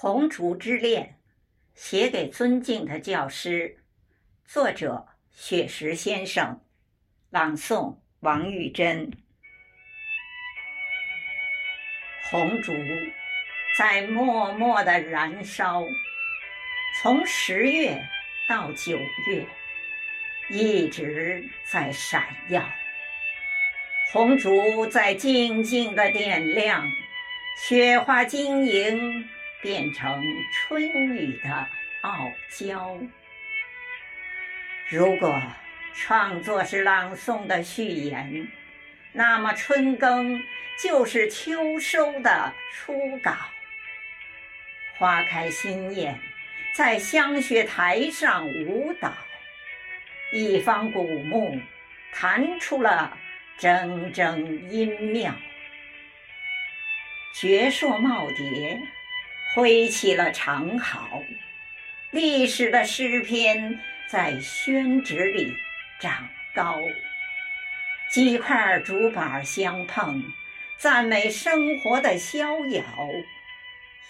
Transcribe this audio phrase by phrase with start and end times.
[0.00, 1.02] 红烛之恋》，
[1.74, 3.78] 写给尊敬的教师，
[4.44, 6.60] 作者雪石先生，
[7.30, 9.10] 朗诵王玉珍。
[12.30, 12.72] 红烛
[13.76, 15.82] 在默默的燃烧，
[17.02, 18.00] 从十月
[18.48, 18.96] 到九
[19.26, 19.44] 月，
[20.48, 22.64] 一直在闪耀。
[24.12, 26.88] 红烛在静静的点亮，
[27.66, 29.28] 雪花晶莹。
[29.60, 30.22] 变成
[30.52, 31.68] 春雨的
[32.02, 32.98] 傲娇。
[34.88, 35.40] 如果
[35.94, 38.48] 创作是朗诵的序言，
[39.12, 40.40] 那么春耕
[40.82, 43.32] 就是秋收的初稿。
[44.96, 46.18] 花开心艳，
[46.72, 49.12] 在香雪台上舞蹈，
[50.32, 51.60] 一方古木
[52.12, 53.16] 弹出了
[53.58, 54.36] 铮铮
[54.68, 55.34] 音妙。
[57.34, 58.80] 绝硕耄耋。
[59.54, 61.22] 挥起了长毫，
[62.10, 65.52] 历史的诗篇在宣纸里
[65.98, 66.80] 长高。
[68.10, 70.22] 几块竹板相碰，
[70.76, 72.84] 赞美生活的逍遥。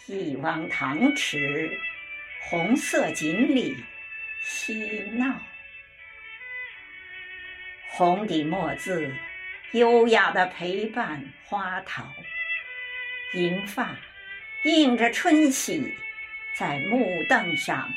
[0.07, 1.79] 一汪塘池，
[2.49, 3.77] 红色锦鲤
[4.43, 4.75] 嬉
[5.13, 5.41] 闹。
[7.91, 9.13] 红底墨字，
[9.73, 12.13] 优雅的陪伴花桃，
[13.35, 13.97] 银发。
[14.65, 15.95] 映着春喜，
[16.57, 17.89] 在木凳上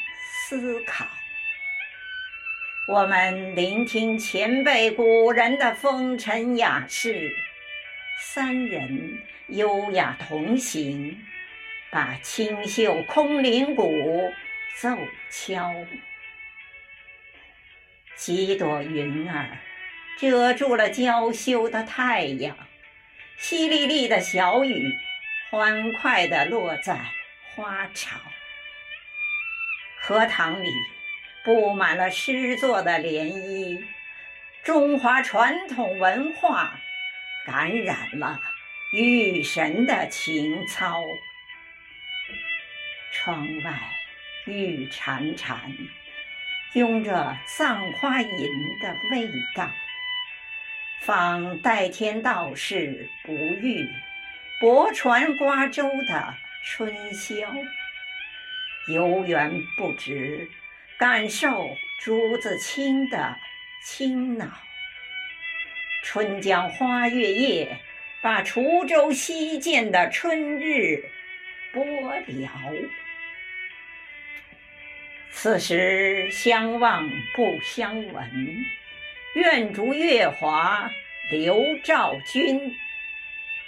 [0.47, 1.07] 思考。
[2.87, 7.35] 我们聆听前辈古人的风尘雅事，
[8.19, 11.19] 三人优雅同行，
[11.89, 14.31] 把清秀空灵鼓
[14.79, 14.95] 奏
[15.31, 15.73] 敲。
[18.15, 19.57] 几朵云儿
[20.19, 22.55] 遮住了娇羞的太阳，
[23.39, 24.95] 淅沥沥的小雨。
[25.51, 26.97] 欢快地落在
[27.49, 28.17] 花潮，
[29.99, 30.71] 荷塘里
[31.43, 33.83] 布满了诗作的涟漪，
[34.63, 36.79] 中华传统文化
[37.45, 38.41] 感染了
[38.93, 41.03] 雨神的情操。
[43.11, 43.77] 窗外
[44.45, 45.75] 雨潺潺，
[46.75, 49.69] 拥着葬花吟的味道，
[51.01, 53.85] 仿代天道士不遇。
[54.61, 57.51] 泊船瓜洲的春宵，
[58.87, 60.47] 游园不值，
[60.99, 63.35] 感受朱自清的
[63.83, 64.45] 清脑。
[66.03, 67.79] 春江花月夜，
[68.21, 71.05] 把滁州西涧的春日
[71.73, 72.21] 播了。
[75.31, 78.63] 此时相望不相闻，
[79.33, 80.91] 愿逐月华
[81.31, 82.75] 流照君。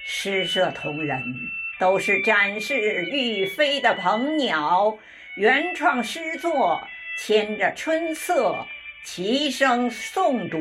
[0.05, 1.49] 诗社同仁
[1.79, 4.97] 都是展翅欲飞的鹏鸟，
[5.35, 6.85] 原创诗作
[7.17, 8.67] 牵着春色，
[9.05, 10.59] 齐声诵读，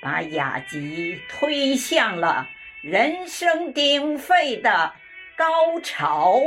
[0.00, 2.48] 把雅集推向了
[2.82, 4.94] 人声鼎沸的
[5.36, 6.40] 高潮。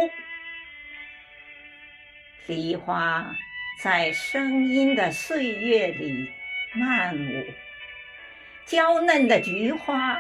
[2.46, 3.36] 梨花
[3.84, 6.32] 在声音的岁月里
[6.72, 7.46] 漫舞，
[8.66, 10.18] 娇嫩的菊花。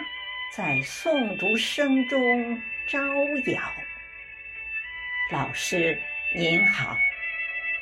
[0.57, 2.99] 在诵读声中招
[3.45, 3.61] 摇。
[5.31, 6.01] 老师
[6.35, 6.97] 您好，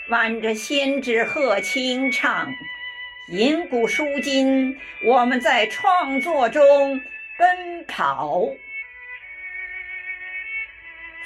[0.10, 2.54] 挽着仙纸鹤轻唱，
[3.30, 7.02] 吟古书今，我们在创作中
[7.38, 8.46] 奔跑。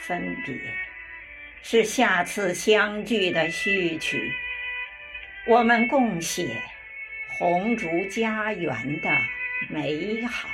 [0.02, 0.56] 分别
[1.64, 4.32] 是下次相聚的序曲，
[5.48, 6.62] 我们共写
[7.40, 9.10] 红烛家园的
[9.68, 10.48] 美好。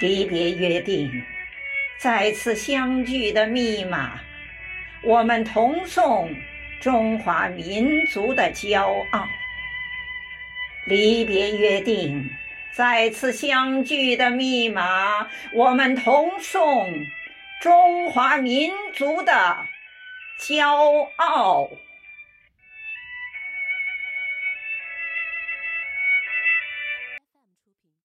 [0.00, 1.22] 离别约定，
[1.98, 4.18] 再次相聚的密码。
[5.02, 6.34] 我们同颂
[6.80, 9.28] 中华民族的骄傲。
[10.86, 12.30] 离别约定，
[12.72, 15.28] 再次相聚的密码。
[15.52, 17.06] 我们同颂
[17.60, 19.66] 中华民族的
[20.38, 21.70] 骄傲。